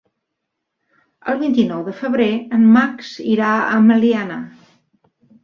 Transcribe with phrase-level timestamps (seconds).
[1.33, 4.41] El vint-i-nou de febrer en Max irà a Meliana.